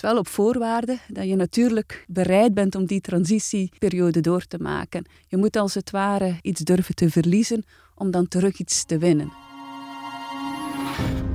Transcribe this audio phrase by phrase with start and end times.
[0.00, 5.04] wel op voorwaarde dat je natuurlijk bereid bent om die transitieperiode door te maken.
[5.28, 7.64] Je moet als het ware iets durven te verliezen
[7.94, 9.32] om dan terug iets te winnen.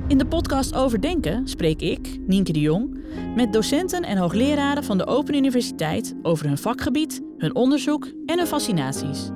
[0.08, 2.98] In de podcast Overdenken spreek ik, Nienke de Jong,
[3.34, 8.46] met docenten en hoogleraren van de Open Universiteit over hun vakgebied, hun onderzoek en hun
[8.46, 9.28] fascinaties.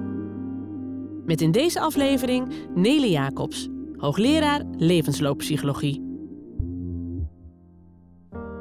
[1.24, 6.09] Met in deze aflevering Nele Jacobs, hoogleraar levenslooppsychologie.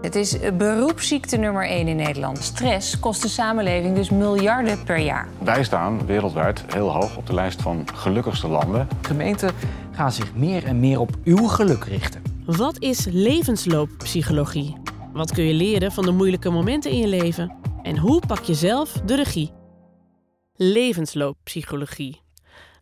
[0.02, 2.38] Het is beroepsziekte nummer 1 in Nederland.
[2.38, 5.28] Stress kost de samenleving dus miljarden per jaar.
[5.44, 8.88] Wij staan wereldwijd heel hoog op de lijst van gelukkigste landen.
[9.02, 9.54] Gemeenten
[9.92, 12.22] gaan zich meer en meer op uw geluk richten.
[12.46, 14.78] Wat is levenslooppsychologie?
[15.14, 17.56] Wat kun je leren van de moeilijke momenten in je leven?
[17.84, 19.52] En hoe pak je zelf de regie?
[20.56, 22.22] Levenslooppsychologie.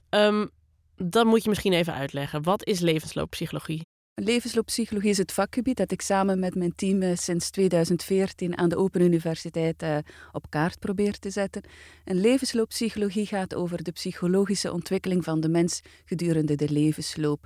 [0.09, 0.49] Um,
[0.95, 2.43] dat moet je misschien even uitleggen.
[2.43, 3.81] Wat is levenslooppsychologie?
[4.23, 8.77] Levenslooppsychologie is het vakgebied dat ik samen met mijn team eh, sinds 2014 aan de
[8.77, 9.97] Open Universiteit uh,
[10.31, 11.61] op kaart probeer te zetten.
[12.03, 17.45] En levenslooppsychologie gaat over de psychologische ontwikkeling van de mens gedurende de levensloop.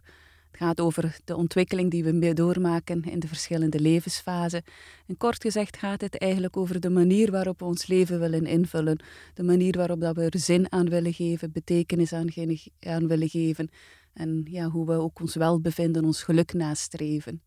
[0.51, 4.63] Het gaat over de ontwikkeling die we doormaken in de verschillende levensfasen.
[5.07, 8.99] En kort gezegd gaat het eigenlijk over de manier waarop we ons leven willen invullen.
[9.33, 13.69] De manier waarop dat we er zin aan willen geven, betekenis aan willen geven.
[14.13, 17.41] En ja, hoe we ook ons welbevinden, ons geluk nastreven.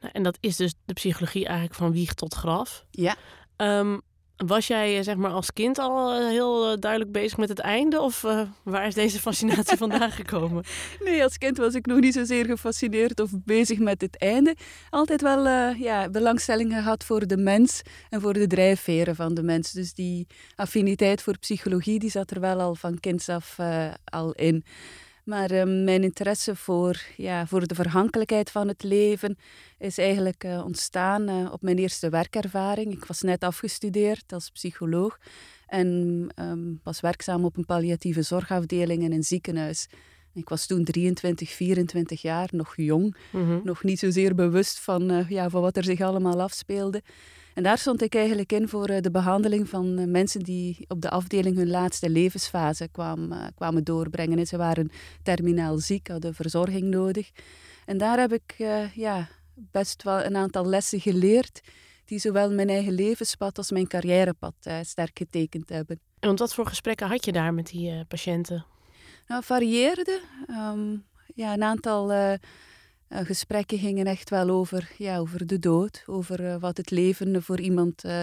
[0.00, 2.86] Nou, en dat is dus de psychologie eigenlijk van wieg tot graf.
[2.90, 3.16] Ja.
[3.56, 4.00] Um,
[4.46, 7.58] was jij eh, zeg maar als kind al eh, heel eh, duidelijk bezig met het
[7.58, 8.00] einde?
[8.00, 8.20] Of
[8.62, 10.64] waar is deze fascinatie vandaan gekomen?
[11.04, 14.56] Nee, als kind was ik nog niet zozeer gefascineerd of bezig met het einde.
[14.90, 19.42] Altijd wel uh, ja, belangstelling gehad voor de mens en voor de drijfveren van de
[19.42, 19.72] mens.
[19.72, 23.58] Dus die affiniteit voor psychologie die zat er wel al van kinds af
[24.04, 24.64] al in.
[25.28, 29.38] Maar ehm, mijn interesse voor, ja, voor de verhankelijkheid van het leven
[29.78, 32.92] is eigenlijk uh, ontstaan uh, op mijn eerste werkervaring.
[32.92, 35.18] Ik was net afgestudeerd als psycholoog
[35.66, 39.88] en um, was werkzaam op een palliatieve zorgafdeling in een ziekenhuis.
[40.34, 43.60] Ik was toen 23, 24 jaar, nog jong, mm -hmm.
[43.64, 47.02] nog niet zozeer bewust van, uh, ja, van wat er zich allemaal afspeelde.
[47.58, 51.00] En daar stond ik eigenlijk in voor eh, de behandeling van eh, mensen die op
[51.00, 54.46] de afdeling hun laatste levensfase kwamen, eh, kwamen doorbrengen.
[54.46, 54.90] Ze waren
[55.22, 57.30] terminaal ziek, hadden verzorging nodig.
[57.86, 58.54] En daar heb ik
[58.94, 61.60] ja, best wel een aantal lessen geleerd
[62.04, 66.00] die zowel mijn eigen levenspad als mijn carrièrepad sterk getekend hebben.
[66.18, 68.64] En wat voor gesprekken had je daar met die patiënten?
[69.26, 70.20] Nou, varieerde.
[70.48, 71.04] Um,
[71.34, 72.32] ja, een aantal uh,
[73.10, 77.60] gesprekken gingen echt wel over, ja, over de dood, over uh, wat het leven voor
[77.60, 78.22] iemand uh,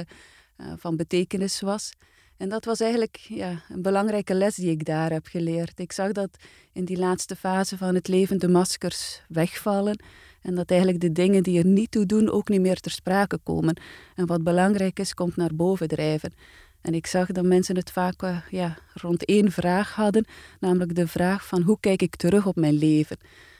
[0.75, 1.91] van betekenis was.
[2.37, 5.79] En dat was eigenlijk ja, een belangrijke les die ik daar heb geleerd.
[5.79, 6.37] Ik zag dat
[6.73, 10.03] in die laatste fase van het leven de maskers wegvallen
[10.41, 13.37] en dat eigenlijk de dingen die er niet toe doen ook niet meer ter sprake
[13.43, 13.77] komen.
[14.15, 16.33] En wat belangrijk is, komt naar boven drijven.
[16.81, 20.25] En ik zag dat mensen het vaak ja, rond één vraag hadden,
[20.59, 23.17] namelijk de vraag van hoe kijk ik terug op mijn leven?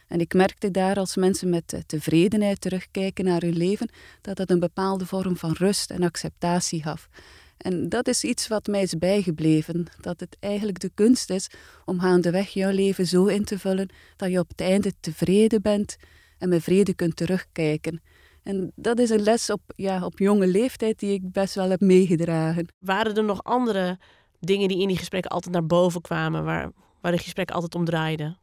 [0.08, 3.90] En ik merkte daar als mensen met eh, tevredenheid terugkijken naar hun leven,
[4.22, 7.10] dat dat een bepaalde vorm van rust en acceptatie gaf.
[7.58, 9.86] En dat is iets wat mij is bijgebleven.
[10.02, 11.50] Dat het eigenlijk de kunst is
[11.86, 15.96] om gaandeweg jouw leven zo in te vullen dat je op het einde tevreden bent
[16.38, 18.02] en met vrede kunt terugkijken.
[18.44, 21.80] En dat is een les op, ja, op jonge leeftijd die ik best wel heb
[21.80, 22.68] meegedragen.
[22.80, 24.00] Waren er nog andere
[24.40, 27.86] dingen die in die gesprekken altijd naar boven kwamen, waar, waar de gesprekken altijd om
[27.86, 28.38] draaiden?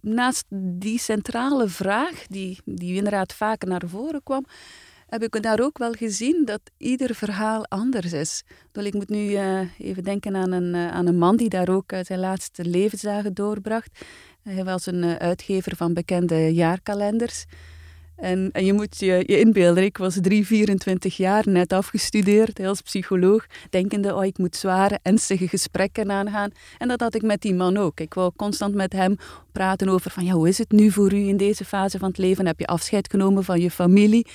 [0.00, 4.44] Naast die centrale vraag, die, die inderdaad vaker naar voren kwam,
[5.06, 8.42] heb ik daar ook wel gezien dat ieder verhaal anders is.
[8.72, 11.68] Dus ik moet nu uh, even denken aan een, uh, aan een man die daar
[11.68, 14.04] ook uh, zijn laatste levensdagen doorbracht.
[14.42, 17.44] Hij was een uitgever van bekende jaarkalenders.
[18.20, 22.80] En, en je moet je, je inbeelden, ik was 3, 24 jaar, net afgestudeerd als
[22.80, 26.50] psycholoog, denkende, oh, ik moet zware, ernstige gesprekken aangaan.
[26.78, 28.00] En dat had ik met die man ook.
[28.00, 29.16] Ik wou constant met hem
[29.52, 32.18] praten over van, ja, hoe is het nu voor u in deze fase van het
[32.18, 32.46] leven?
[32.46, 34.26] Heb je afscheid genomen van je familie?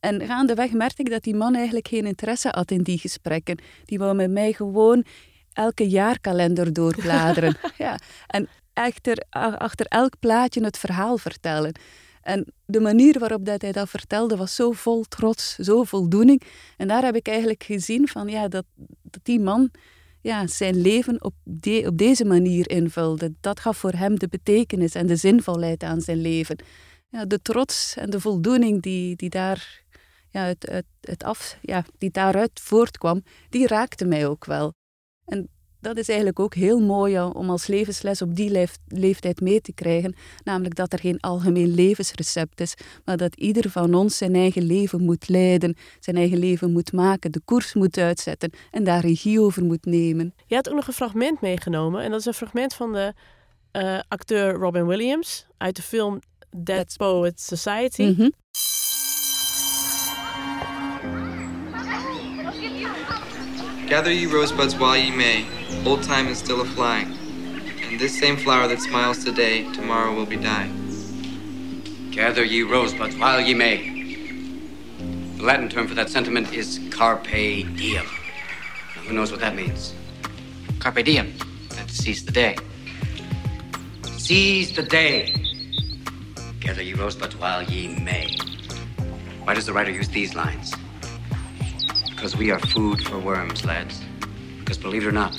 [0.00, 3.58] En gaandeweg merkte ik dat die man eigenlijk geen interesse had in die gesprekken.
[3.84, 5.04] Die wou met mij gewoon
[5.52, 7.56] elke jaarkalender doorbladeren.
[7.78, 7.98] ja.
[8.26, 9.24] En achter,
[9.58, 11.74] achter elk plaatje het verhaal vertellen.
[12.30, 16.42] En de manier waarop dat hij dat vertelde was zo vol trots, zo voldoening.
[16.76, 18.64] En daar heb ik eigenlijk gezien van, ja, dat,
[19.02, 19.70] dat die man
[20.20, 21.34] ja, zijn leven op,
[21.86, 23.34] op deze manier invulde.
[23.40, 26.56] Dat gaf voor hem de betekenis en de zinvolheid aan zijn leven.
[27.08, 29.82] Ja, de trots en de voldoening die, die, daar,
[30.30, 34.72] ja, het, het, het af, ja, die daaruit voortkwam, die raakte mij ook wel.
[35.24, 35.48] En
[35.80, 40.14] dat is eigenlijk ook heel mooi om als levensles op die leeftijd mee te krijgen.
[40.44, 42.74] Namelijk dat er geen algemeen levensrecept is,
[43.04, 47.32] maar dat ieder van ons zijn eigen leven moet leiden, zijn eigen leven moet maken,
[47.32, 50.34] de koers moet uitzetten en daar regie over moet nemen.
[50.46, 53.14] Je had ook nog een fragment meegenomen en dat is een fragment van de
[53.72, 56.20] uh, acteur Robin Williams uit de film
[56.56, 58.02] Dead Poet Society.
[58.02, 58.32] Mm -hmm.
[63.88, 67.16] Gather ye rosebuds while ye may, old time is still a flying.
[67.82, 70.76] And this same flower that smiles today, tomorrow will be dying.
[72.10, 73.78] Gather ye rosebuds while ye may.
[75.36, 78.04] The Latin term for that sentiment is carpe diem.
[78.94, 79.94] Now, who knows what that means?
[80.78, 81.32] Carpe diem.
[81.70, 82.56] that's seize the day.
[84.18, 85.34] Seize the day.
[86.60, 88.36] Gather ye rosebuds while ye may.
[89.44, 90.74] Why does the writer use these lines?
[92.10, 94.02] Because we are food for worms, lads.
[94.58, 95.34] Because believe it or not,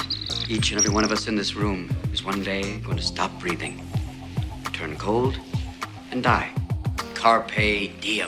[0.51, 3.31] each and every one of us in this room is one day going to stop
[3.39, 3.79] breathing,
[4.71, 5.39] turn cold,
[6.11, 6.51] and die.
[7.13, 8.27] Carpe diem.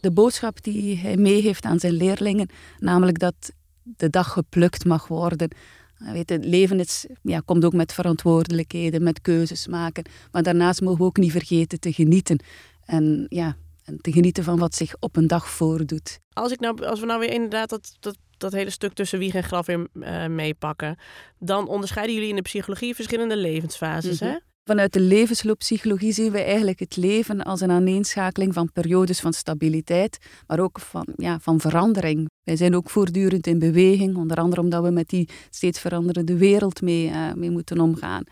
[0.00, 2.48] De boodschap die hij mee heeft aan zijn leerlingen,
[2.78, 5.50] namelijk dat de dag geplukt mag worden.
[5.98, 10.04] Weet, het leven is, ja, komt ook met verantwoordelijkheden, met keuzes maken.
[10.32, 12.42] Maar daarnaast mogen we ook niet vergeten te genieten.
[12.84, 16.20] En ja, en te genieten van wat zich op een dag voordoet.
[16.32, 19.34] Als, ik nou, als we nou weer inderdaad dat, dat, dat hele stuk tussen wieg
[19.34, 20.96] en graf weer uh, meepakken,
[21.38, 24.20] dan onderscheiden jullie in de psychologie verschillende levensfases.
[24.20, 24.28] hè?
[24.28, 24.38] Mhm.
[24.64, 30.18] Vanuit de levenslooppsychologie zien we eigenlijk het leven als een aaneenschakeling van periodes van stabiliteit,
[30.46, 32.28] maar ook van, ja, van verandering.
[32.42, 36.82] Wij zijn ook voortdurend in beweging, onder andere omdat we met die steeds veranderende wereld
[36.82, 38.24] mee, uh, mee moeten omgaan.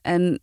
[0.00, 0.40] En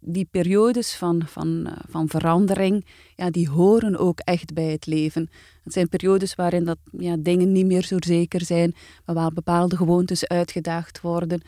[0.00, 5.30] die periodes van, van, eh, van verandering, ja, die horen ook echt bij het leven.
[5.64, 8.74] Het zijn periodes waarin dat, ja, dingen niet meer zo zeker zijn,
[9.04, 11.42] waar bepaalde gewoontes uitgedaagd worden.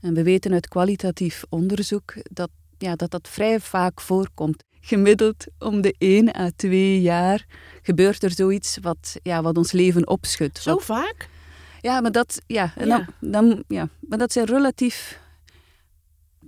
[0.00, 4.64] En we weten uit kwalitatief onderzoek dat ja, dat, dat vrij vaak voorkomt.
[4.80, 7.46] Gemiddeld om de 1 à 2 jaar
[7.82, 10.58] gebeurt er zoiets wat, ja, wat ons leven opschudt.
[10.58, 11.28] Zo vaak?
[11.80, 12.84] Ja, maar dat, ja, ja.
[12.84, 15.20] Dan, dan, ja, maar dat zijn relatief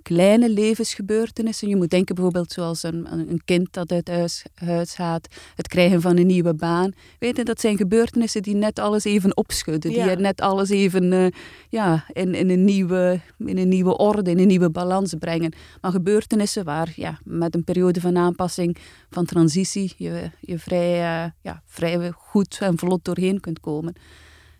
[0.09, 1.67] kleine levensgebeurtenissen.
[1.67, 6.01] Je moet denken bijvoorbeeld zoals een, een kind dat uit huis, huis gaat, het krijgen
[6.01, 6.91] van een nieuwe baan.
[7.19, 11.27] Weet je, dat zijn gebeurtenissen die net alles even opschudden, die net alles even uh,
[11.69, 15.53] ja, in, in, een nieuwe, in een nieuwe orde, in een nieuwe balans brengen.
[15.81, 18.77] Maar gebeurtenissen waar ja, met een periode van aanpassing,
[19.09, 23.93] van transitie, je, je vrij, uh, ja, vrij goed en vlot doorheen kunt komen.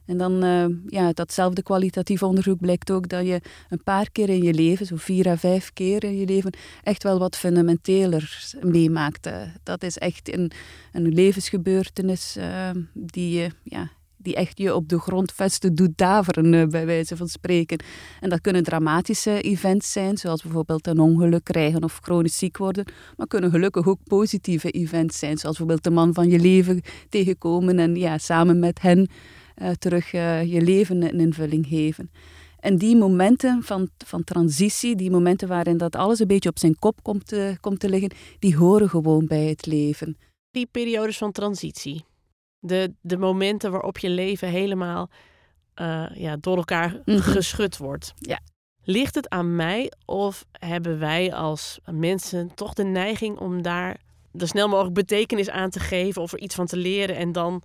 [0.09, 4.43] En dan, uh, ja, datzelfde kwalitatief onderzoek blijkt ook dat je een paar keer in
[4.43, 6.53] je leven, zo vier à vijf keer in je leven,
[6.83, 9.27] echt wel wat fundamenteler meemaakt.
[9.27, 9.33] Uh,
[9.63, 10.51] dat is echt een,
[10.91, 17.17] een levensgebeurtenis uh, die, ja, die echt je op de grondvesten doet daveren, bij wijze
[17.17, 17.83] van spreken.
[18.19, 22.85] En dat kunnen dramatische events zijn, zoals bijvoorbeeld een ongeluk krijgen of chronisch ziek worden.
[23.17, 27.79] Maar kunnen gelukkig ook positieve events zijn, zoals bijvoorbeeld de man van je leven tegenkomen
[27.79, 29.09] en ja, samen met hen
[29.61, 32.11] uh, terug uh, je leven een invulling geven.
[32.59, 36.79] En die momenten van, van transitie, die momenten waarin dat alles een beetje op zijn
[36.79, 40.17] kop komt te, komt te liggen, die horen gewoon bij het leven.
[40.51, 42.05] Die periodes van transitie,
[42.59, 45.09] de, de momenten waarop je leven helemaal
[45.81, 48.13] uh, ja, door elkaar mm geschud wordt.
[48.15, 48.39] Ja.
[48.83, 53.97] Ligt het aan mij of hebben wij als mensen toch de neiging om daar
[54.31, 57.63] de snel mogelijk betekenis aan te geven of er iets van te leren en dan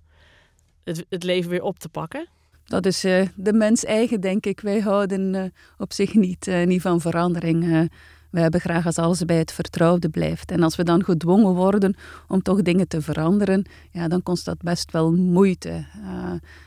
[0.85, 2.27] het, het leven weer op te pakken?
[2.65, 4.59] Dat is uh, de mens eigen, denk ik.
[4.59, 5.43] Wij houden uh,
[5.77, 7.89] op zich niet, uh, niet van verandering.
[8.29, 10.51] we hebben graag als alles bij het vertrouwde blijft.
[10.51, 11.95] En als we dan gedwongen worden
[12.27, 15.85] om toch dingen te veranderen, ja, dan kost dat best wel moeite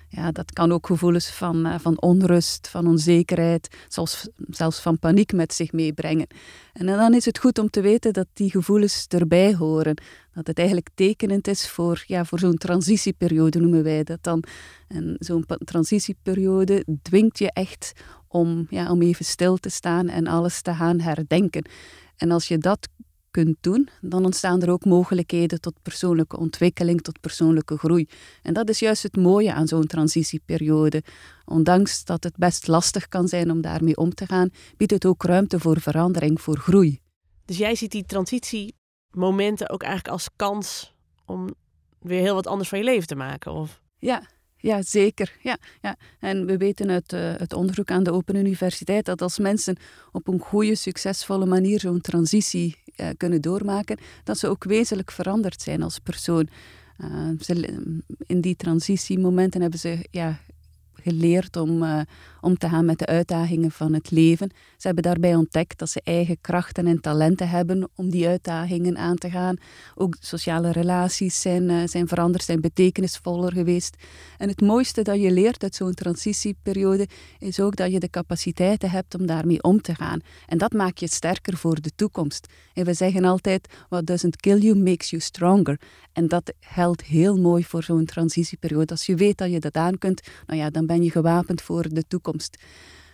[0.08, 5.32] ja, dat kan ook gevoelens van, uh, van onrust, van onzekerheid, zelfs, zelfs van paniek
[5.32, 6.26] met zich meebrengen.
[6.72, 9.96] En dan is het goed om te weten dat die gevoelens erbij horen.
[10.34, 14.42] Dat het eigenlijk tekenend is voor, ja, voor zo'n transitieperiode, noemen wij dat dan.
[14.88, 17.92] En zo'n transitieperiode dwingt je echt
[18.28, 21.64] om, ja, om even stil te staan en alles te gaan herdenken.
[22.16, 22.88] En als je dat
[23.44, 28.08] kunt doen, dan ontstaan er ook mogelijkheden tot persoonlijke ontwikkeling, tot persoonlijke groei.
[28.42, 31.02] En dat is juist het mooie aan zo'n transitieperiode.
[31.44, 35.22] Ondanks dat het best lastig kan zijn om daarmee om te gaan, biedt het ook
[35.22, 37.00] ruimte voor verandering, voor groei.
[37.44, 40.94] Dus jij ziet die transitiemomenten ook eigenlijk als kans
[41.26, 41.54] om
[42.00, 43.52] weer heel wat anders van je leven te maken?
[43.52, 43.80] Of?
[43.98, 44.22] Ja,
[44.58, 45.32] ja, zeker.
[45.42, 45.96] Ja, ja.
[46.18, 49.76] En we weten uit het onderzoek aan de Open Universiteit dat als mensen
[50.12, 55.62] op een goede, succesvolle manier zo'n transitie uh, kunnen doormaken, dat ze ook wezenlijk veranderd
[55.62, 56.48] zijn als persoon.
[56.98, 57.82] Uh, ze,
[58.26, 60.38] in die transitiemomenten hebben ze ja,
[61.08, 62.00] geleerd om, uh,
[62.40, 64.50] om te gaan met de uitdagingen van het leven.
[64.76, 69.16] Ze hebben daarbij ontdekt dat ze eigen krachten en talenten hebben om die uitdagingen aan
[69.16, 69.56] te gaan.
[69.94, 73.96] Ook sociale relaties zijn, uh, zijn veranderd, zijn betekenisvoller geweest.
[74.38, 78.90] En het mooiste dat je leert uit zo'n transitieperiode is ook dat je de capaciteiten
[78.90, 80.20] hebt om daarmee om te gaan.
[80.46, 82.46] En dat maakt je sterker voor de toekomst.
[82.74, 85.80] En we zeggen altijd, what doesn't kill you makes you stronger.
[86.12, 88.90] En dat geldt heel mooi voor zo'n transitieperiode.
[88.90, 91.88] Als je weet dat je dat aan kunt, nou ja, dan ben je gewapend voor
[91.88, 92.52] de toekomst.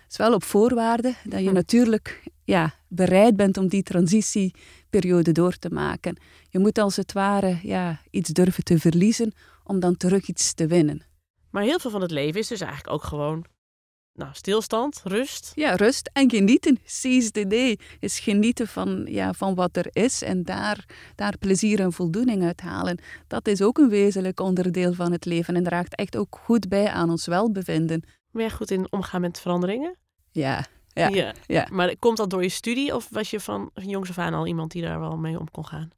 [0.03, 1.55] Het is wel op voorwaarde dat je hm.
[1.55, 6.17] natuurlijk ja, bereid bent om die transitieperiode door te maken.
[6.49, 9.33] Je moet als het ware ja, iets durven te verliezen
[9.65, 11.03] om dan terug iets te winnen.
[11.51, 13.45] Maar heel veel van het leven is dus eigenlijk ook gewoon
[14.15, 15.53] nou, stilstand, rust.
[15.55, 16.79] Ja, rust en genieten.
[16.85, 21.81] Seize the day is genieten van, ja, van wat er is en daar, daar plezier
[21.81, 22.99] en voldoening uit halen.
[23.27, 26.91] Dat is ook een wezenlijk onderdeel van het leven en draagt echt ook goed bij
[26.91, 28.03] aan ons welbevinden.
[28.31, 29.97] Ben je goed in omgaan met veranderingen?
[30.31, 31.35] Ja, ja, ja.
[31.47, 31.69] ja.
[31.71, 34.73] Maar komt dat door je studie of was je van jongs af aan al iemand
[34.73, 35.91] die daar wel mee om kon gaan?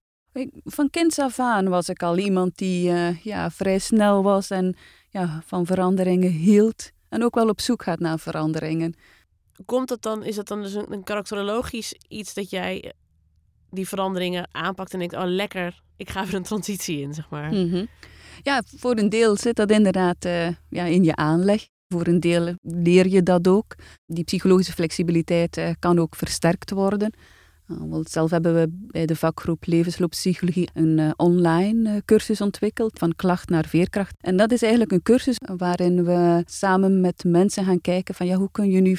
[0.64, 4.76] Van kinds af aan was ik al iemand die uh, ja, vrij snel was en
[5.10, 6.90] ja, van veranderingen hield.
[7.16, 8.94] En ook wel op zoek gaat naar veranderingen.
[9.64, 12.90] Komt dat dan, is dat dan dus een, een karakterologisch iets dat jij eh,
[13.70, 17.52] die veranderingen aanpakt en denkt, oh lekker, ik ga er een transitie in, zeg maar.
[17.52, 17.84] Mhm.
[18.42, 21.68] Ja, voor een deel zit dat inderdaad uh, ja, in je aanleg.
[21.88, 23.74] Voor een deel leer je dat ook.
[24.06, 27.12] Die psychologische flexibiliteit uh, kan ook versterkt worden.
[27.68, 33.16] Uh, zelf hebben we bij de vakgroep Levenslooppsychologie een uh, online uh, cursus ontwikkeld, van
[33.16, 34.14] klacht naar veerkracht.
[34.20, 38.36] En dat is eigenlijk een cursus waarin we samen met mensen gaan kijken van ja,
[38.36, 38.96] hoe kun je nu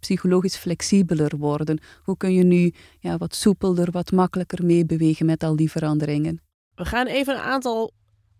[0.00, 1.78] psychologisch flexibeler worden?
[2.02, 6.40] Hoe kun je nu ja, wat soepelder, wat makkelijker meebewegen met al die veranderingen?
[6.74, 7.92] We gaan even een aantal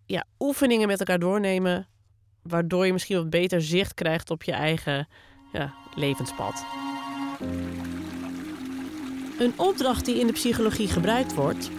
[0.07, 1.87] ja, oefeningen met elkaar doornemen,
[2.43, 5.09] waardoor je misschien wat beter zicht krijgt op je eigen
[5.53, 6.65] ja, levenspad.
[9.39, 11.71] Een opdracht die in de psychologie gebruikt wordt,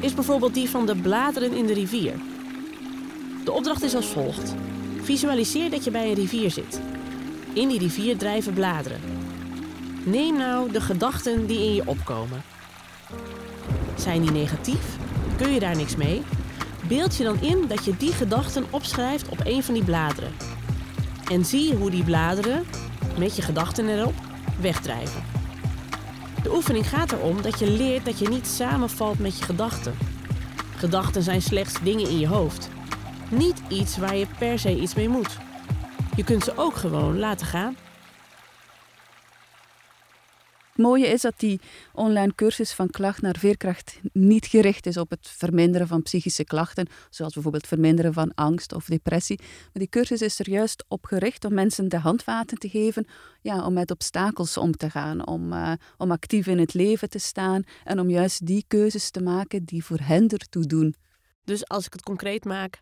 [0.00, 2.12] is bijvoorbeeld die van de bladeren in de rivier.
[3.44, 4.54] De opdracht is als volgt:
[5.02, 6.80] visualiseer dat je bij een rivier zit.
[7.52, 9.00] In die rivier drijven bladeren.
[10.04, 12.42] Neem nou de gedachten die in je opkomen.
[13.94, 14.96] Zijn die negatief?
[15.36, 16.22] Kun je daar niks mee?
[16.88, 20.32] Beeld je dan in dat je die gedachten opschrijft op een van die bladeren.
[21.30, 22.64] En zie hoe die bladeren,
[23.18, 24.14] met je gedachten erop,
[24.60, 25.31] wegdrijven.
[26.42, 29.94] De oefening gaat erom dat je leert dat je niet samenvalt met je gedachten.
[30.76, 32.68] Gedachten zijn slechts dingen in je hoofd.
[33.30, 35.38] Niet iets waar je per se iets mee moet.
[36.16, 37.76] Je kunt ze ook gewoon laten gaan.
[40.72, 41.60] Het mooie is dat die
[41.92, 46.86] online cursus van klacht naar veerkracht niet gericht is op het verminderen van psychische klachten,
[47.10, 49.38] zoals bijvoorbeeld verminderen van angst of depressie.
[49.38, 53.06] Maar die cursus is er juist op gericht om mensen de handvaten te geven
[53.40, 57.18] ja, om met obstakels om te gaan, om, uh, om actief in het leven te
[57.18, 60.94] staan en om juist die keuzes te maken die voor hen ertoe doen.
[61.44, 62.80] Dus als ik het concreet maak,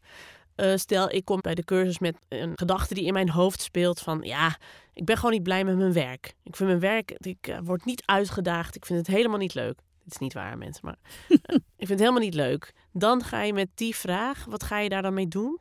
[0.60, 4.00] uh, stel, ik kom bij de cursus met een gedachte die in mijn hoofd speelt
[4.00, 4.58] van ja,
[4.92, 6.34] ik ben gewoon niet blij met mijn werk.
[6.42, 8.76] Ik vind mijn werk, ik uh, word niet uitgedaagd.
[8.76, 9.78] Ik vind het helemaal niet leuk.
[10.04, 10.96] Dit is niet waar, mensen, maar
[11.28, 11.38] uh,
[11.82, 12.72] ik vind het helemaal niet leuk.
[12.92, 15.60] Dan ga je met die vraag, wat ga je daar dan mee doen?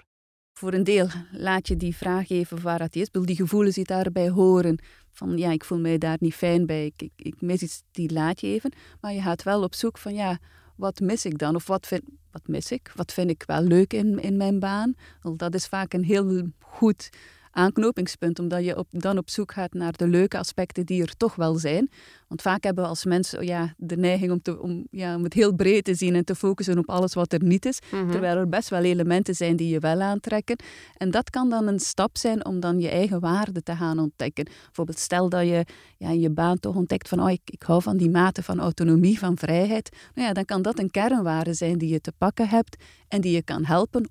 [0.53, 3.09] Voor een deel laat je die vraag even waar het is.
[3.11, 4.79] Die gevoelens die daarbij horen.
[5.11, 6.85] Van ja, ik voel mij daar niet fijn bij.
[6.85, 8.73] Ik, ik, ik mis iets, die laat je even.
[9.01, 10.39] Maar je gaat wel op zoek van ja,
[10.79, 11.55] wat mis ik dan?
[11.55, 12.91] Of wat, vind, wat mis ik?
[12.95, 14.95] Wat vind ik wel leuk in, in mijn baan?
[15.35, 17.09] Dat is vaak een heel goed
[17.51, 21.35] aanknopingspunt, omdat je op, dan op zoek gaat naar de leuke aspecten die er toch
[21.35, 21.89] wel zijn.
[22.27, 25.33] Want vaak hebben we als mensen ja, de neiging om, te, om, ja, om het
[25.33, 28.11] heel breed te zien en te focussen op alles wat er niet is, mhm.
[28.11, 30.55] terwijl er best wel elementen zijn die je wel aantrekken.
[30.97, 34.47] En dat kan dan een stap zijn om dan je eigen waarde te gaan ontdekken.
[34.65, 35.65] Bijvoorbeeld stel dat je
[35.97, 38.59] ja, in je baan toch ontdekt van oh, ik, ik hou van die mate van
[38.59, 39.89] autonomie, van vrijheid.
[40.13, 43.31] Nou ja, dan kan dat een kernwaarde zijn die je te pakken hebt en die
[43.31, 44.09] je kan helpen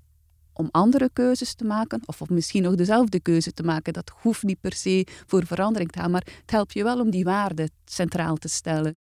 [0.59, 3.93] om andere keuzes te maken, of, of misschien nog dezelfde keuze te maken.
[3.93, 7.09] Dat hoeft niet per se voor verandering te gaan, maar het helpt je wel om
[7.09, 8.95] die waarde centraal te stellen.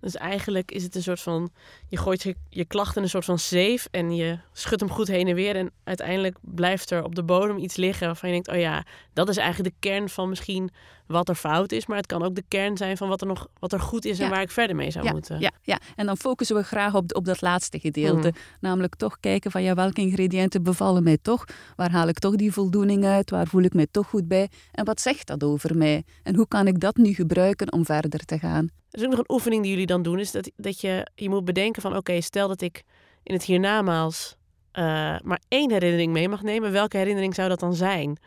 [0.00, 1.50] Dus eigenlijk is het een soort van,
[1.88, 5.08] je gooit je, je klacht in een soort van zeef en je schudt hem goed
[5.08, 5.56] heen en weer.
[5.56, 9.28] En uiteindelijk blijft er op de bodem iets liggen waarvan je denkt, oh ja, dat
[9.28, 10.70] is eigenlijk de kern van misschien
[11.06, 11.86] wat er fout is.
[11.86, 14.18] Maar het kan ook de kern zijn van wat er nog wat er goed is
[14.18, 15.40] en waar ik verder mee zou moeten.
[15.40, 18.28] Ja, ja, en dan focussen we graag op, op dat laatste gedeelte.
[18.28, 18.38] Mhm.
[18.60, 21.44] Namelijk toch kijken van ja, welke ingrediënten bevallen mij toch?
[21.76, 23.30] Waar haal ik toch die voldoening uit?
[23.30, 24.48] Waar voel ik mij toch goed bij?
[24.72, 26.04] En wat zegt dat over mij?
[26.22, 28.70] En hoe kan ik dat nu gebruiken om verder te gaan?
[28.96, 31.44] Is ook nog een oefening die jullie dan doen, is dat, dat je, je moet
[31.44, 32.82] bedenken van oké, stel dat ik
[33.22, 34.36] in het hiernamaals
[34.78, 34.82] uh,
[35.22, 36.72] maar één herinnering mee mag nemen.
[36.72, 38.18] Welke herinnering zou dat dan zijn?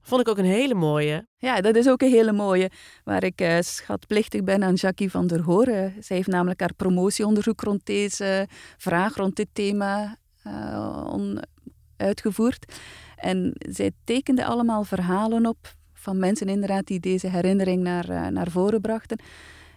[0.00, 1.26] Vond ik ook een hele mooie.
[1.36, 2.70] Ja, dat is ook een hele mooie,
[3.04, 5.94] waar ik uh, schatplichtig ben aan Jackie van der Horen.
[6.00, 10.16] Zij heeft namelijk haar promotieonderzoek rond deze vraag, rond dit thema,
[11.96, 12.80] uitgevoerd.
[13.16, 18.80] En zij tekende allemaal verhalen op van mensen inderdaad die deze herinnering naar, naar voren
[18.80, 19.18] brachten.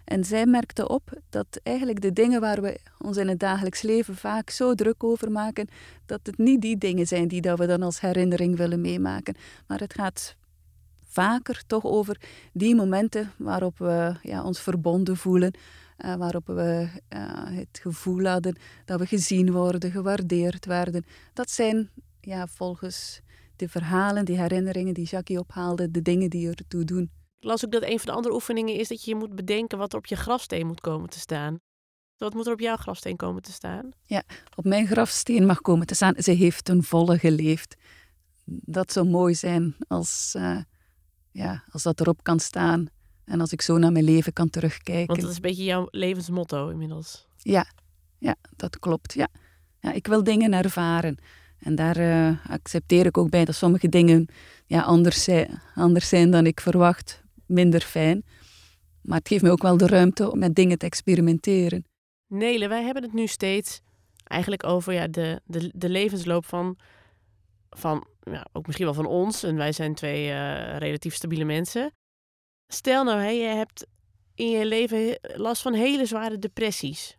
[0.06, 4.16] En zij merkte op dat eigenlijk de dingen waar we ons in het dagelijks leven
[4.16, 5.68] vaak zo druk over maken,
[6.06, 9.34] dat het niet die dingen zijn die dat we dan als herinnering willen meemaken.
[9.66, 10.36] Maar het gaat
[11.06, 12.20] vaker toch over
[12.52, 15.54] die momenten waarop we ja, ons verbonden voelen,
[16.04, 21.04] uh, waarop we uh, het gevoel hadden dat we gezien worden, gewaardeerd werden.
[21.32, 23.20] Dat zijn ja, volgens
[23.56, 27.10] de verhalen, die herinneringen die Jackie ophaalde, de dingen die ertoe doen.
[27.46, 29.98] Las ook dat een van de andere oefeningen is dat je moet bedenken wat er
[29.98, 31.58] op je grafsteen moet komen te staan.
[32.16, 33.90] Wat moet er op jouw grafsteen komen te staan?
[34.04, 34.22] Ja,
[34.54, 36.14] op mijn grafsteen mag komen te staan.
[36.18, 37.76] Ze heeft een volle geleefd.
[38.44, 40.58] Dat zou mooi zijn als, uh,
[41.30, 42.86] ja, als dat erop kan staan.
[43.24, 45.06] En als ik zo naar mijn leven kan terugkijken.
[45.06, 47.26] Want dat is een beetje jouw levensmotto inmiddels.
[47.36, 47.66] Ja,
[48.18, 49.12] ja dat klopt.
[49.12, 49.28] Ja.
[49.80, 51.16] Ja, ik wil dingen ervaren.
[51.58, 54.26] En daar uh, accepteer ik ook bij dat sommige dingen
[54.66, 57.24] ja, anders, zijn, anders zijn dan ik verwacht.
[57.46, 58.24] Minder fijn.
[59.02, 61.84] Maar het geeft me ook wel de ruimte om met dingen te experimenteren.
[62.26, 63.80] Nele, wij hebben het nu steeds
[64.24, 66.78] eigenlijk over ja, de, de, de levensloop van,
[67.70, 69.42] van ja, ook misschien wel van ons.
[69.42, 71.92] En wij zijn twee uh, relatief stabiele mensen.
[72.66, 73.86] Stel nou, hè, je hebt
[74.34, 77.16] in je leven last van hele zware depressies.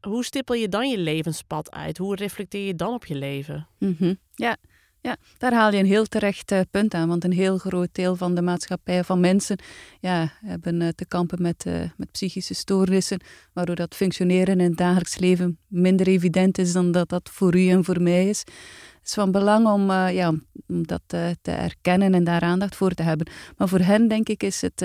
[0.00, 1.98] Hoe stippel je dan je levenspad uit?
[1.98, 3.68] Hoe reflecteer je dan op je leven?
[3.78, 4.18] Mm -hmm.
[4.34, 4.56] Ja,
[5.00, 7.08] ja, daar haal je een heel terecht uh, punt aan.
[7.08, 9.58] Want een heel groot deel van de maatschappij, van mensen,
[10.00, 13.20] ja, hebben uh, te kampen met, uh, met psychische stoornissen.
[13.52, 17.68] Waardoor dat functioneren in het dagelijks leven minder evident is dan dat dat voor u
[17.68, 18.38] en voor mij is.
[18.38, 20.28] Het is van belang om, ja,
[20.68, 23.26] om dat te erkennen en daar aandacht voor te hebben.
[23.56, 24.84] Maar voor hen, denk ik, is het,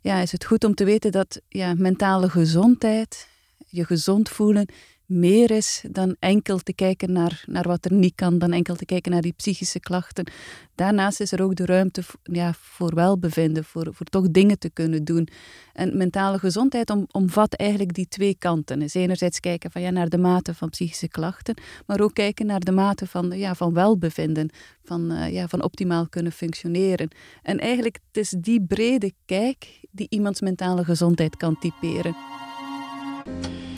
[0.00, 3.28] ja, is het goed om te weten dat ja, mentale gezondheid
[3.66, 4.66] je gezond voelen
[5.06, 8.84] meer is dan enkel te kijken naar, naar wat er niet kan, dan enkel te
[8.84, 10.30] kijken naar die psychische klachten.
[10.74, 15.04] Daarnaast is er ook de ruimte ja, voor welbevinden, voor, voor toch dingen te kunnen
[15.04, 15.28] doen.
[15.72, 18.78] En mentale gezondheid om, omvat eigenlijk die twee kanten.
[18.78, 22.60] Dus enerzijds kijken van, ja, naar de mate van psychische klachten, maar ook kijken naar
[22.60, 24.50] de mate van, ja, van welbevinden,
[24.84, 27.08] van, uh, ja, van optimaal kunnen functioneren.
[27.42, 32.16] En eigenlijk het is die brede kijk die iemands mentale gezondheid kan typeren.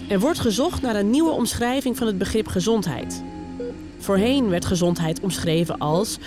[0.08, 3.22] Er wordt gezocht naar een nieuwe omschrijving van het begrip gezondheid.
[3.98, 6.18] Voorheen werd gezondheid omschreven als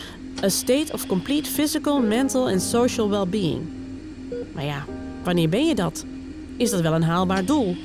[0.43, 3.61] a state of complete physical, mental and social well-being.
[4.53, 4.85] Maar ja,
[5.23, 6.05] wanneer ben je dat?
[6.57, 7.75] Is dat wel een haalbaar doel?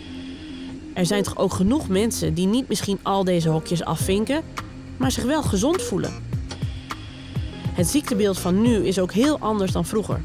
[0.94, 4.42] Er zijn toch ook genoeg mensen die niet misschien al deze hokjes afvinken,
[4.96, 6.12] maar zich wel gezond voelen.
[7.72, 10.20] Het ziektebeeld van nu is ook heel anders dan vroeger.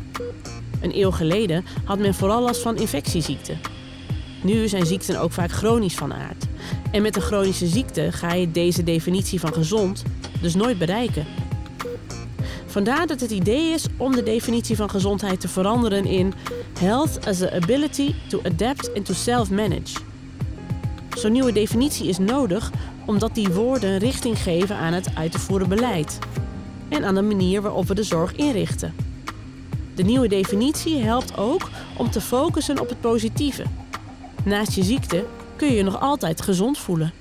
[0.82, 3.71] Een eeuw geleden had men vooral last van infectieziekten.
[4.44, 6.46] Nu zijn ziekten ook vaak chronisch van aard.
[6.92, 10.04] En met een chronische ziekte ga je deze definitie van gezond
[10.42, 11.26] dus nooit bereiken.
[12.66, 16.34] Vandaar dat het idee is om de definitie van gezondheid te veranderen in
[16.80, 20.00] health as the ability to adapt and to self-manage.
[21.18, 22.72] Zo'n nieuwe definitie is nodig
[23.06, 26.20] omdat die woorden richting geven aan het uit te voeren beleid
[26.90, 28.94] en aan de manier waarop we de zorg inrichten.
[29.96, 33.64] De nieuwe definitie helpt ook om te focussen op het positieve
[34.46, 35.26] Naast je ziekte
[35.56, 37.14] kun je je nog altijd gezond voelen.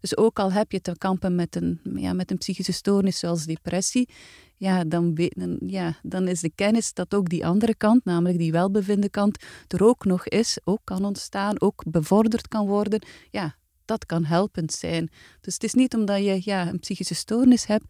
[0.00, 3.44] Dus ook al heb je te kampen met een, ja, met een psychische stoornis zoals
[3.44, 4.08] depressie,
[4.56, 5.28] ja dan,
[5.66, 9.84] ja, dan is de kennis dat ook die andere kant, namelijk die welbevinden kant, er
[9.84, 13.02] ook nog is, ook kan ontstaan, ook bevorderd kan worden.
[13.30, 15.10] Ja, dat kan helpend zijn.
[15.40, 17.84] Dus het is niet omdat je ja, een psychische stoornis hebt,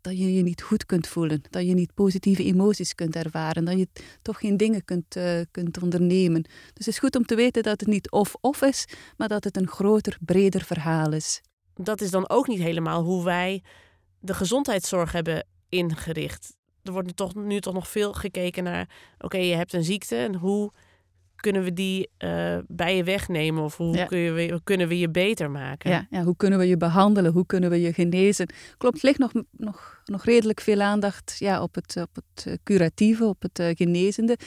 [0.00, 3.78] dat je je niet goed kunt voelen, dat je niet positieve emoties kunt ervaren, dat
[3.78, 3.88] je
[4.22, 6.42] toch geen dingen kunt, uh, kunt ondernemen.
[6.42, 8.86] Dus het is goed om te weten dat het niet of-of is,
[9.16, 11.40] maar dat het een groter, breder verhaal is.
[11.74, 13.62] Dat is dan ook niet helemaal hoe wij
[14.20, 16.56] de gezondheidszorg hebben ingericht.
[16.82, 20.16] Er wordt nu toch, nu toch nog veel gekeken naar, oké, je hebt een ziekte
[20.16, 20.72] en hoe
[21.40, 23.62] kunnen we die uh, bij je wegnemen?
[23.62, 25.90] Of hoe, kun we, hoe, kunnen we je beter maken?
[25.90, 27.32] Ja, ja, hoe kunnen we je behandelen?
[27.32, 28.48] Hoe kunnen we je genezen?
[28.76, 32.54] Klopt, het ligt nog, nog, nog redelijk veel aandacht ja, op, het, op het eh,
[32.64, 34.38] curatieve, op het uh, genezende.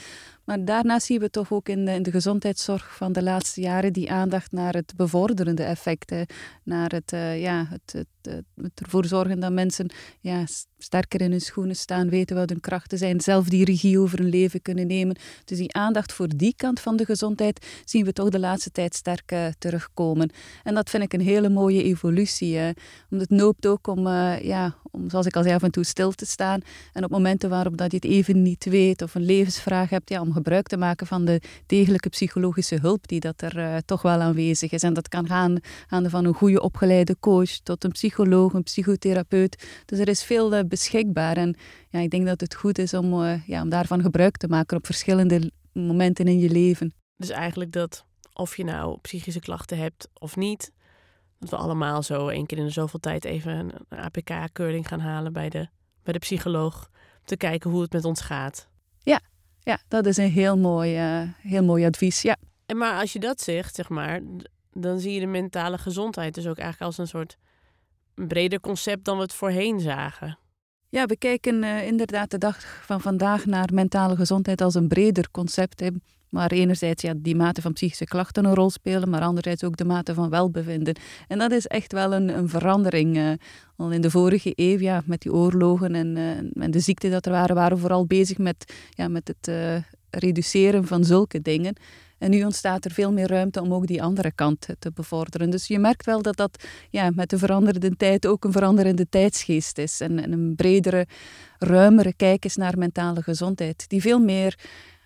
[0.44, 3.92] Maar daarna zien we toch ook in de, in de, gezondheidszorg van de laatste jaren
[3.92, 6.26] die aandacht naar het bevorderende effecten.
[6.62, 10.44] Naar het, uh, ja, het, het, het, ervoor zorgen dat mensen ja,
[10.78, 14.28] sterker in hun schoenen staan, weten wat hun krachten zijn, zelf die regie over hun
[14.28, 15.16] leven kunnen nemen.
[15.44, 18.94] Dus die aandacht voor die kant van de gezondheid zien we toch de laatste tijd
[18.94, 20.30] sterk uh, terugkomen.
[20.62, 22.54] En dat vind ik een hele mooie evolutie.
[22.54, 22.68] Uh,
[23.10, 25.84] omdat het noopt ook om, uh, ja, om, zoals ik al zei, af en toe
[25.84, 26.60] stil te staan.
[26.92, 30.20] En op momenten waarop dat je het even niet weet of een levensvraag hebt, ja,
[30.20, 34.72] om gebruik te maken van de degelijke psychologische hulp die dat er toch wel aanwezig
[34.72, 34.82] is.
[34.82, 39.64] En dat kan gaan, gaan van een goede opgeleide coach tot een psycholoog, een psychotherapeut.
[39.84, 41.36] Dus er is veel beschikbaar.
[41.36, 41.56] En
[41.90, 44.86] ja, ik denk dat het goed is om, ja, om daarvan gebruik te maken op
[44.86, 46.94] verschillende momenten in je leven.
[47.16, 50.72] Dus eigenlijk dat of je nou psychische klachten hebt of niet,
[51.38, 55.32] dat we allemaal zo één keer in de zoveel tijd even een, APK-keuring gaan halen
[55.32, 55.68] bij de,
[56.02, 56.90] bij de psycholoog.
[56.92, 58.68] Om te kijken hoe het met ons gaat.
[58.98, 59.20] Ja,
[59.60, 62.22] ja dat is een heel mooi, uh, heel mooi advies.
[62.22, 62.36] Ja.
[62.66, 64.20] En maar als je dat zegt, zeg maar,
[64.72, 67.36] dan zie je de mentale gezondheid dus ook eigenlijk als een soort
[68.14, 70.38] breder concept dan we het voorheen zagen.
[70.94, 75.30] Ja, we kijken uh, inderdaad de dag van vandaag naar mentale gezondheid als een breder
[75.30, 75.80] concept.
[75.80, 75.88] Hè.
[76.28, 79.84] Maar enerzijds ja, die mate van psychische klachten een rol spelen, maar anderzijds ook de
[79.84, 80.96] mate van welbevinden.
[81.28, 83.16] En dat is echt wel een, een verandering.
[83.16, 83.30] Uh,
[83.76, 87.26] al in de vorige eeuw, ja, met die oorlogen en, uh, en de ziekten dat
[87.26, 89.80] er waren, waren we vooral bezig met, ja, met het
[90.10, 91.74] reduceren van zulke dingen.
[92.24, 95.50] En nu ontstaat er veel meer ruimte om ook die andere kant te bevorderen.
[95.50, 99.78] Dus je merkt wel dat dat ja, met de veranderende tijd ook een veranderende tijdsgeest
[99.78, 100.00] is.
[100.00, 101.06] En, en een bredere,
[101.58, 103.88] ruimere kijk is naar mentale gezondheid.
[103.88, 104.58] Die veel meer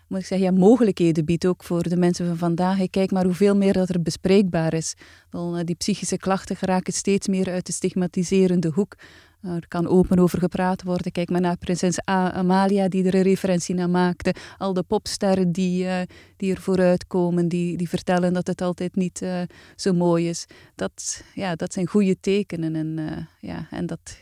[0.09, 2.81] moet ik zeggen, ja, mogelijkheden biedt ook voor de mensen van vandaag.
[2.81, 4.95] Ik kijk maar hoeveel meer dat er bespreekbaar is.
[5.31, 8.97] Eh, die psychische klachten geraken steeds meer uit de stigmatiserende hoek.
[9.41, 11.13] Nou, er kan open over gepraat worden.
[11.13, 14.35] Kijk maar naar prinses Amalia, die er een referentie naar maakte.
[14.59, 16.01] Al de popsterren die, uh,
[16.37, 19.43] die er vooruit komen, die, die vertellen dat het altijd niet uh,
[19.77, 20.47] zo mooi is.
[20.75, 22.75] Dat, ja, dat zijn goede tekenen.
[22.75, 24.19] En, ja, en dat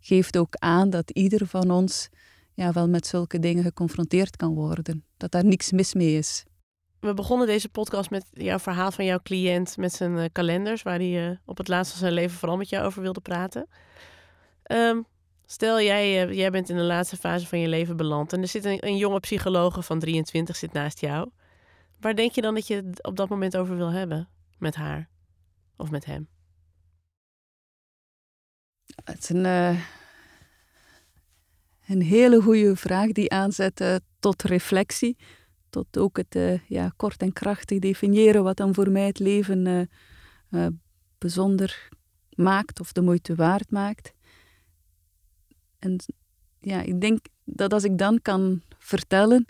[0.00, 2.08] geeft ook aan dat ieder van ons
[2.54, 5.04] ja, wel met zulke dingen geconfronteerd kan worden.
[5.16, 6.44] Dat daar niks mis mee is.
[7.00, 11.40] We begonnen deze podcast met jouw verhaal van jouw cliënt met zijn kalenders, waar hij
[11.44, 13.66] op het laatst van zijn leven vooral met jou over wilde praten.
[14.68, 15.06] Um,
[15.46, 18.48] stel, jij, uh, jij bent in de laatste fase van je leven beland en er
[18.48, 21.30] zit een, jonge psycholoog van 23 zit naast jou.
[22.00, 24.28] Waar denk je dan dat je het op dat moment over wil hebben?
[24.58, 25.08] Met haar
[25.76, 26.28] of met hem?
[29.04, 29.80] Het is een, uh,
[31.86, 35.16] een hele goede vraag die aanzet uh, tot reflectie.
[35.70, 39.90] Tot ook het ja, kort en krachtig definiëren wat dan voor mij het leven
[41.18, 41.88] bijzonder
[42.30, 44.12] maakt of de moeite waard maakt.
[45.78, 45.96] En
[46.60, 49.46] ja, ik denk dat als ik dan kan vertellen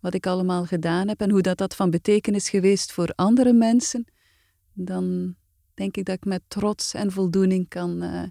[0.00, 4.04] wat ik allemaal gedaan heb en hoe dat, dat van betekenis geweest voor andere mensen,
[4.72, 5.34] dan
[5.74, 8.22] denk ik dat ik met trots en voldoening kan, uh,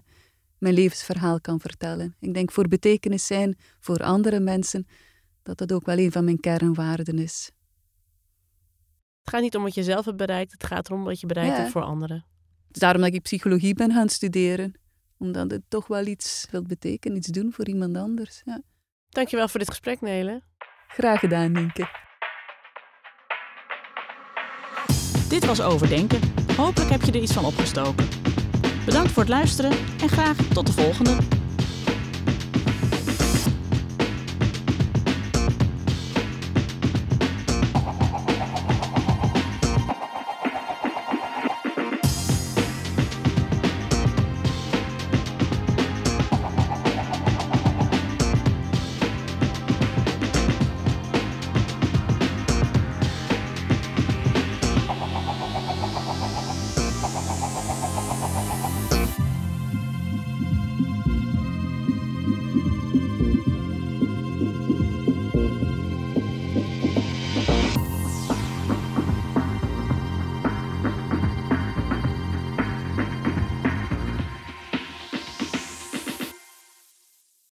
[0.58, 2.16] mijn levensverhaal kan vertellen.
[2.20, 4.86] Ik denk voor betekenis zijn voor andere mensen,
[5.42, 7.50] dat dat ook wel een van mijn kernwaarden is.
[9.20, 11.56] Het gaat niet om wat je zelf hebt bereikt, het gaat erom wat je bereikt
[11.56, 12.24] hebt voor anderen.
[12.68, 14.74] Dus daarom dat ik psychologie ben gaan studeren
[15.22, 18.42] omdat het toch wel iets wil betekenen, iets doen voor iemand anders.
[18.44, 18.62] Ja.
[19.08, 20.42] Dankjewel voor dit gesprek, Nele.
[20.88, 21.88] Graag gedaan, Nienke.
[25.28, 26.20] Dit was Overdenken.
[26.56, 28.08] Hopelijk heb je er iets van opgestoken.
[28.84, 31.41] Bedankt voor het luisteren en graag tot de volgende.